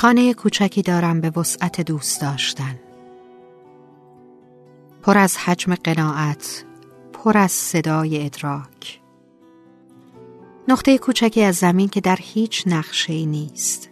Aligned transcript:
خانه 0.00 0.34
کوچکی 0.34 0.82
دارم 0.82 1.20
به 1.20 1.30
وسعت 1.36 1.80
دوست 1.80 2.20
داشتن. 2.20 2.78
پر 5.02 5.18
از 5.18 5.36
حجم 5.36 5.74
قناعت 5.74 6.64
پر 7.12 7.38
از 7.38 7.52
صدای 7.52 8.26
ادراک. 8.26 9.00
نقطه 10.68 10.98
کوچکی 10.98 11.42
از 11.42 11.56
زمین 11.56 11.88
که 11.88 12.00
در 12.00 12.18
هیچ 12.20 12.64
نقشه 12.66 13.24
نیست. 13.24 13.90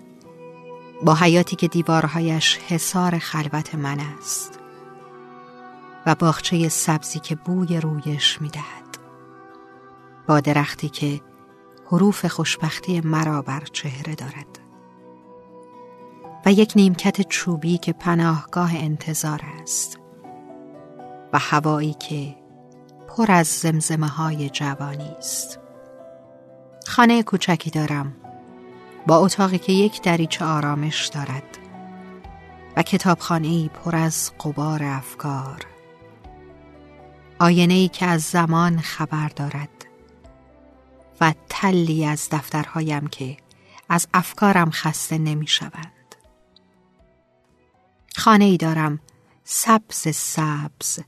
با 1.02 1.14
حیاتی 1.14 1.56
که 1.56 1.68
دیوارهایش 1.68 2.58
حصار 2.68 3.18
خلوت 3.18 3.74
من 3.74 4.00
است. 4.00 4.58
و 6.06 6.14
باغچه 6.14 6.68
سبزی 6.68 7.18
که 7.18 7.34
بوی 7.34 7.80
رویش 7.80 8.40
می‌دهد. 8.40 8.98
با 10.26 10.40
درختی 10.40 10.88
که 10.88 11.20
حروف 11.86 12.26
خوشبختی 12.26 13.00
مرا 13.00 13.42
بر 13.42 13.62
چهره 13.72 14.14
دارد. 14.14 14.67
و 16.46 16.52
یک 16.52 16.72
نیمکت 16.76 17.20
چوبی 17.28 17.78
که 17.78 17.92
پناهگاه 17.92 18.74
انتظار 18.74 19.40
است 19.62 19.98
و 21.32 21.38
هوایی 21.38 21.94
که 21.94 22.36
پر 23.08 23.32
از 23.32 23.46
زمزمه 23.46 24.08
های 24.08 24.50
جوانی 24.50 25.10
است 25.18 25.58
خانه 26.86 27.22
کوچکی 27.22 27.70
دارم 27.70 28.16
با 29.06 29.16
اتاقی 29.16 29.58
که 29.58 29.72
یک 29.72 30.02
دریچه 30.02 30.44
آرامش 30.44 31.06
دارد 31.06 31.58
و 32.76 32.82
کتابخانه 32.82 33.48
ای 33.48 33.70
پر 33.74 33.96
از 33.96 34.32
قبار 34.44 34.84
افکار 34.84 35.66
آینه 37.40 37.74
ای 37.74 37.88
که 37.88 38.06
از 38.06 38.22
زمان 38.22 38.80
خبر 38.80 39.28
دارد 39.28 39.68
و 41.20 41.34
تلی 41.48 42.06
از 42.06 42.28
دفترهایم 42.32 43.06
که 43.06 43.36
از 43.88 44.08
افکارم 44.14 44.70
خسته 44.70 45.18
نمی 45.18 45.46
شوند. 45.46 45.97
خانه 48.18 48.44
ای 48.44 48.56
دارم. 48.56 49.00
سبز 49.44 50.16
سبز 50.16 50.98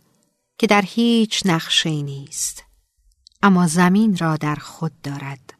که 0.58 0.66
در 0.66 0.82
هیچ 0.82 1.42
نقشه 1.46 2.02
نیست. 2.02 2.64
اما 3.42 3.66
زمین 3.66 4.16
را 4.16 4.36
در 4.36 4.54
خود 4.54 5.00
دارد. 5.02 5.54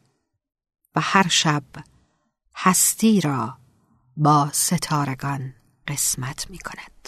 و 0.95 1.01
هر 1.01 1.27
شب 1.27 1.63
هستی 2.55 3.21
را 3.21 3.57
با 4.17 4.49
ستارگان 4.53 5.53
قسمت 5.87 6.49
می 6.49 6.57
کند. 6.57 7.00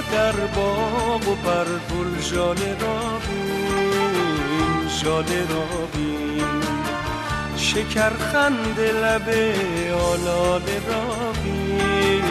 در 0.00 0.32
باغ 0.32 1.28
و 1.28 1.34
بر 1.34 1.64
گل 1.64 2.20
ژاله 2.20 2.76
را 2.80 3.18
بین 3.28 4.88
ژاله 4.88 5.40
را 5.40 5.86
بین. 5.94 6.62
شکر 7.56 8.10
خند 8.10 8.80
لب 8.80 9.28
آلاله 9.92 10.80
را 10.88 11.32
بین 11.44 12.24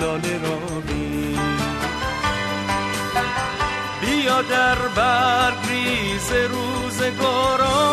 لاله 0.00 0.38
را 0.38 0.80
بین. 0.86 1.38
بیا 4.00 4.42
در 4.42 4.78
ریز 5.68 6.32
روزگاران 6.32 7.84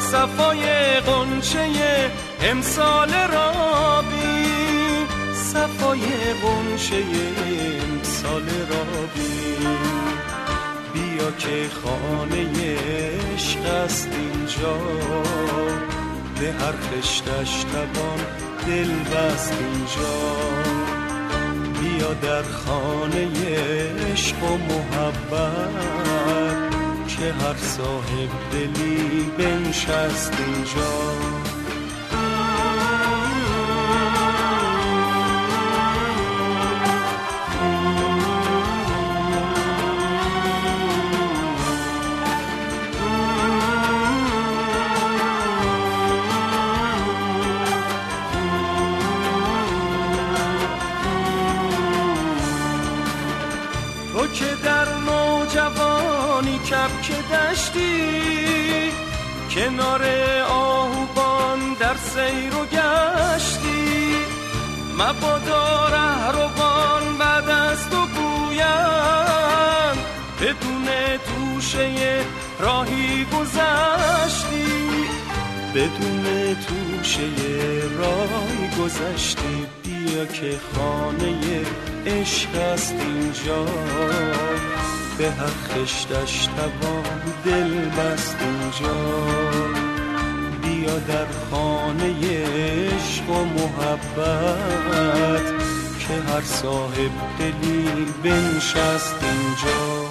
صفای 0.00 0.64
قنچه 1.00 2.10
امسال 2.42 3.14
را 3.32 4.02
صفای 5.54 6.00
غنچه 6.42 7.02
امسال 7.82 8.42
را 8.42 8.84
بیا 10.92 11.30
که 11.38 11.68
خانه 11.82 12.76
عشق 13.34 13.64
است 13.84 14.08
اینجا. 14.12 14.76
به 16.40 16.52
هر 16.52 16.72
خشتش 16.72 17.64
توان 17.64 18.20
دل 18.66 18.90
بست 18.94 19.52
اینجا. 19.52 20.14
بیا 21.80 22.14
در 22.14 22.42
خانه 22.42 23.28
عشق 24.12 24.42
و 24.42 24.56
محبت 24.56 25.70
که 27.08 27.32
هر 27.32 27.56
صاحب 27.56 28.30
دلی 28.52 29.30
بنشست 29.38 30.32
اینجا. 30.46 31.14
که 57.02 57.36
دشتی 57.36 58.92
کنار 59.54 60.02
آهوبان 60.48 61.74
در 61.80 61.96
سیر 61.96 62.54
و 62.54 62.66
گشتی. 62.66 64.16
مبادا 64.98 65.88
رهروان 65.88 67.18
بعد 67.18 67.48
از 67.48 67.90
تو 67.90 67.96
گویم 67.96 69.96
بدون 70.40 70.86
توشه 71.16 72.20
راهی 72.60 73.24
گذشتی. 73.24 74.64
بدون 75.74 76.54
توشه 76.54 77.28
راهی 77.98 78.68
گذشتی 78.78 79.66
بیا 79.82 80.26
که 80.26 80.58
خانه 80.74 81.64
عشق 82.06 82.54
است 82.54 82.94
اینجا. 82.98 83.64
به 85.18 85.30
هر 85.30 85.46
خشتش 85.46 86.46
توان 86.46 87.20
دل 87.44 87.88
بست 87.88 88.36
اینجا. 88.40 88.94
بیا 90.62 90.98
در 90.98 91.26
خانه 91.50 92.14
عشق 92.22 93.30
و 93.30 93.44
محبت 93.44 94.84
که 95.98 96.32
هر 96.32 96.42
صاحب 96.42 97.10
دلی 97.38 98.06
بنشست 98.22 99.14
اینجا. 99.22 100.03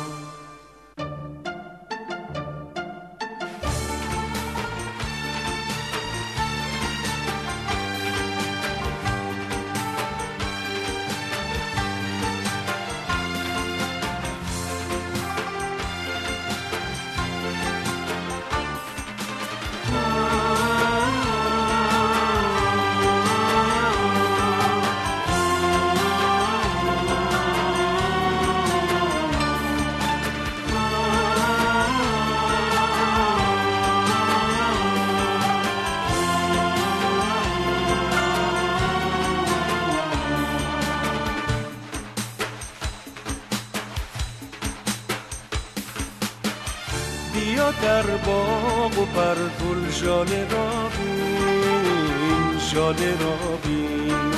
در 47.82 48.02
باغ 48.02 49.00
و 49.00 49.06
پرتول 49.06 49.92
ژاله 49.92 50.48
را 50.52 50.90
بین 50.98 52.60
ژاله 52.60 53.12
را 53.12 53.58
بین. 53.64 54.34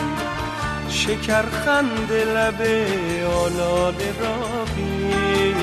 شکرخند 0.90 2.12
لبه 2.12 2.88
آلاله 3.28 4.14
را 4.20 4.66
بین 4.76 5.56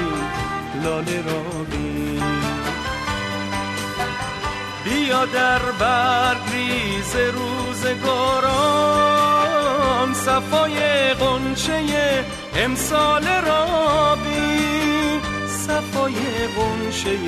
لاله 0.84 1.22
را 1.22 1.42
بین. 1.70 2.22
بیا 4.84 5.24
در 5.26 5.58
برگریز 5.58 7.16
روزگاران 7.16 8.92
صفای 10.14 10.78
قنچه 11.14 12.24
امسال 12.56 13.24
را 13.24 14.16
صفای 15.66 16.14
قنچه 16.56 17.18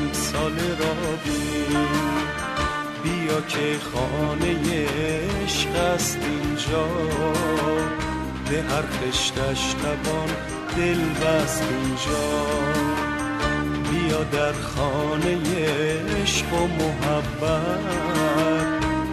امسال 0.00 0.58
را 0.58 0.94
بین. 1.24 1.86
بیا 3.02 3.40
که 3.40 3.78
خانه 3.92 4.86
عشق 5.44 5.76
است 5.94 6.18
اینجا. 6.22 6.88
به 8.50 8.62
هر 8.62 8.82
خشتش 8.82 9.74
توان 9.74 10.28
دل 10.76 11.00
بست 11.04 11.62
اینجا. 11.62 12.28
بیا 13.90 14.22
در 14.22 14.52
خانه 14.52 15.36
عشق 16.22 16.52
و 16.54 16.66
محبت 16.66 17.78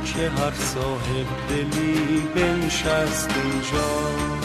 که 0.05 0.29
هر 0.29 0.53
صاحب 0.53 1.27
دلی 1.49 2.21
بنشست 2.35 3.29
اینجا. 3.43 4.44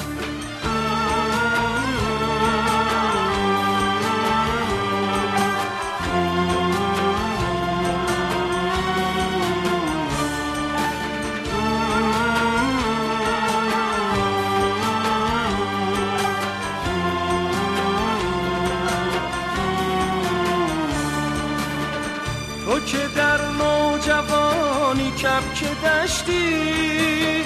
که 22.86 23.08
در 23.16 23.40
نوجوانی 23.42 25.10
کپک 25.10 25.64
دشتی 25.84 27.44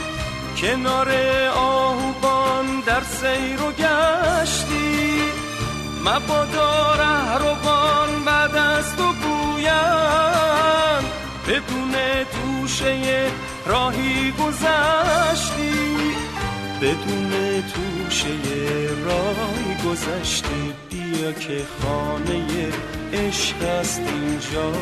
کنار 0.56 1.08
آهوبان 1.56 2.80
در 2.86 3.02
سیر 3.02 3.62
و 3.62 3.72
گشتی. 3.72 5.22
مبادا 6.04 6.94
رهروان 6.94 8.24
بعد 8.24 8.56
از 8.56 8.96
تو 8.96 9.02
گویم 9.02 11.04
بدون 11.48 11.94
توشه 12.24 13.30
راهی 13.66 14.32
گذشتی. 14.32 16.13
بدون 16.80 17.62
توشه 17.62 18.28
راهی 19.04 19.90
گذشتی 19.90 20.72
بیا 20.90 21.32
که 21.32 21.62
خانه 21.82 22.68
عشق 23.12 23.62
است 23.62 24.00
اینجا. 24.00 24.72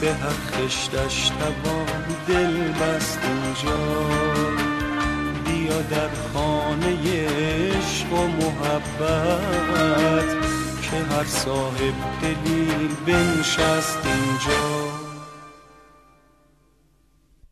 به 0.00 0.14
هر 0.14 0.30
خشتش 0.52 1.28
توان 1.28 2.04
دل 2.28 2.72
بست 2.72 3.18
اینجا. 3.22 4.06
بیا 5.44 5.82
در 5.82 6.08
خانه 6.32 6.96
عشق 7.26 8.12
و 8.12 8.26
محبت 8.26 10.30
که 10.82 10.96
هر 10.96 11.24
صاحب 11.24 11.94
دلی 12.22 12.88
بنشست 13.06 13.98
اینجا. 14.04 14.89